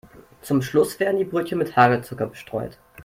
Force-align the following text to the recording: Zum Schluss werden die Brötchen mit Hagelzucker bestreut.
Zum 0.41 0.63
Schluss 0.63 0.99
werden 0.99 1.19
die 1.19 1.25
Brötchen 1.25 1.59
mit 1.59 1.75
Hagelzucker 1.75 2.25
bestreut. 2.25 2.79